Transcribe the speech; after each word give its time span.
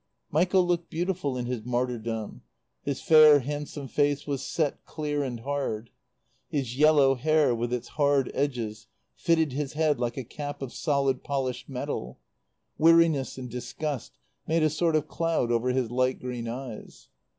Michael 0.31 0.65
looked 0.65 0.89
beautiful 0.89 1.37
in 1.37 1.45
his 1.45 1.63
martyrdom. 1.63 2.41
His 2.81 2.99
fair, 3.03 3.41
handsome 3.41 3.87
face 3.87 4.25
was 4.25 4.41
set 4.41 4.83
clear 4.83 5.21
and 5.21 5.41
hard. 5.41 5.91
His 6.49 6.75
yellow 6.75 7.13
hair, 7.13 7.53
with 7.53 7.71
its 7.71 7.89
hard 7.89 8.31
edges, 8.33 8.87
fitted 9.15 9.51
his 9.53 9.73
head 9.73 9.99
like 9.99 10.17
a 10.17 10.23
cap 10.23 10.63
of 10.63 10.73
solid, 10.73 11.23
polished 11.23 11.69
metal. 11.69 12.17
Weariness 12.79 13.37
and 13.37 13.47
disgust 13.47 14.17
made 14.47 14.63
a 14.63 14.71
sort 14.71 14.95
of 14.95 15.07
cloud 15.07 15.51
over 15.51 15.69
his 15.69 15.91
light 15.91 16.19
green 16.19 16.47
eyes. 16.47 17.09